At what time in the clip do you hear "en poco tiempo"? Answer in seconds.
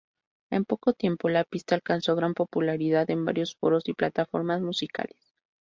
0.49-1.29